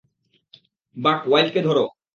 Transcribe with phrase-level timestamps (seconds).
[0.97, 1.85] বাক ওয়াইল্ডকে ধরো!